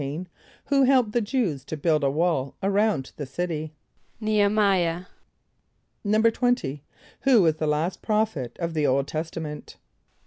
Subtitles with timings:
[0.37, 3.75] = Who helped the Jew[s+] to build a wall around the city?
[4.19, 5.05] =N[=e] he m[=i]´ah.=
[6.03, 6.81] =20.=
[7.19, 9.77] Who was the last prophet of the Old Testament?